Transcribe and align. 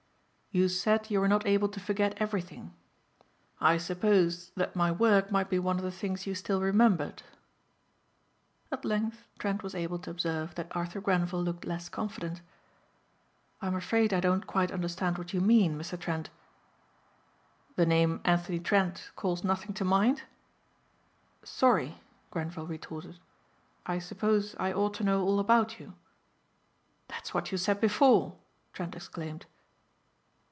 "You 0.53 0.67
said 0.67 1.09
you 1.09 1.21
were 1.21 1.29
not 1.29 1.45
able 1.47 1.69
to 1.69 1.79
forget 1.79 2.13
everything. 2.17 2.73
I 3.61 3.77
supposed 3.77 4.51
that 4.57 4.75
my 4.75 4.91
work 4.91 5.31
might 5.31 5.49
be 5.49 5.59
one 5.59 5.77
of 5.77 5.81
the 5.83 5.93
things 5.93 6.27
you 6.27 6.35
still 6.35 6.59
remembered." 6.59 7.23
At 8.69 8.83
length 8.83 9.23
Trent 9.39 9.63
was 9.63 9.73
able 9.73 9.97
to 9.99 10.09
observe 10.11 10.55
that 10.55 10.67
Arthur 10.75 10.99
Grenvil 10.99 11.41
looked 11.41 11.63
less 11.63 11.87
confident. 11.87 12.41
"I'm 13.61 13.75
afraid 13.77 14.13
I 14.13 14.19
don't 14.19 14.45
quite 14.45 14.73
understand 14.73 15.17
what 15.17 15.33
you 15.33 15.39
mean, 15.39 15.77
Mr. 15.79 15.97
Trent." 15.97 16.29
"The 17.77 17.85
name 17.85 18.19
Anthony 18.25 18.59
Trent 18.59 19.11
calls 19.15 19.45
nothing 19.45 19.73
to 19.75 19.85
mind?" 19.85 20.23
"Sorry," 21.43 22.01
Grenvil 22.29 22.67
retorted, 22.67 23.19
"I 23.85 23.99
suppose 23.99 24.53
I 24.59 24.73
ought 24.73 24.95
to 24.95 25.05
know 25.05 25.23
all 25.23 25.39
about 25.39 25.79
you." 25.79 25.93
"That's 27.07 27.33
what 27.33 27.53
you 27.53 27.57
said 27.57 27.79
before!" 27.79 28.35
Trent 28.73 28.95
exclaimed. 28.95 29.45